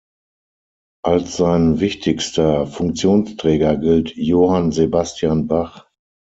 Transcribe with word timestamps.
Als 1.03 1.37
sein 1.37 1.79
wichtigster 1.79 2.65
Funktionsträger 2.65 3.77
gilt 3.77 4.15
Johann 4.15 4.71
Sebastian 4.71 5.45
Bach. 5.45 5.91